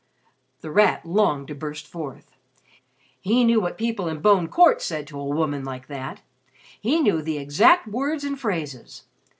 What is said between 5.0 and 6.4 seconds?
to a woman like that;